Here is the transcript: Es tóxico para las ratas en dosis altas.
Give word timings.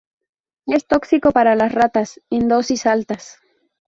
Es 0.65 0.87
tóxico 0.87 1.31
para 1.31 1.53
las 1.53 1.73
ratas 1.75 2.21
en 2.31 2.47
dosis 2.47 2.87
altas. 2.87 3.37